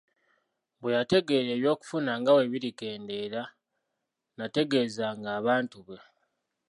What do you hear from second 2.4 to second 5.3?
birikendeera n'ategeezanga